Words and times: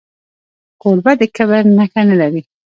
کوربه 0.81 1.11
د 1.21 1.23
کبر 1.35 1.63
نښه 1.77 2.01
نه 2.09 2.15
لري. 2.21 2.41